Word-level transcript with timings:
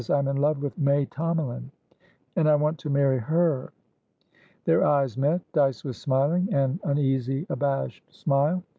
I 0.09 0.17
am 0.17 0.27
in 0.27 0.37
love 0.37 0.63
with 0.63 0.79
May 0.79 1.05
Tomalin, 1.05 1.69
and 2.35 2.49
I 2.49 2.55
want 2.55 2.79
to 2.79 2.89
marry 2.89 3.19
her." 3.19 3.71
Their 4.65 4.83
eyes 4.83 5.15
met, 5.15 5.41
Dyce 5.53 5.83
was 5.83 5.95
smiling, 5.97 6.51
an 6.51 6.79
uneasy, 6.83 7.45
abashed 7.51 8.01
smile. 8.11 8.63